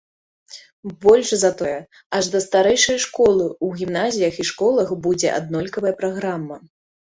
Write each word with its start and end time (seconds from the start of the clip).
Больш 1.03 1.29
за 1.41 1.51
тое, 1.59 1.73
аж 2.19 2.29
да 2.35 2.39
старэйшай 2.45 2.97
школы 3.05 3.45
ў 3.65 3.83
гімназіях 3.83 4.41
і 4.45 4.47
школах 4.53 4.89
будзе 5.05 5.29
аднолькавая 5.37 5.95
праграма. 6.03 6.59